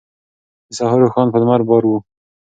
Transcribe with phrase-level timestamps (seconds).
[0.67, 1.97] د سهار اوښان په لمر بار وو.